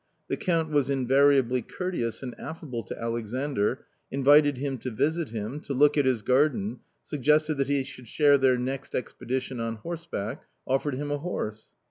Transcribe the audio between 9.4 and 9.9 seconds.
on